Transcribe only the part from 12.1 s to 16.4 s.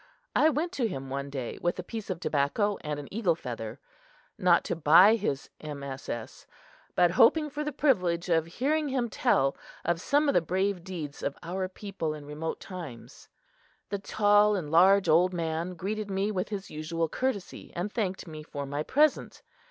in remote times. The tall and large old man greeted me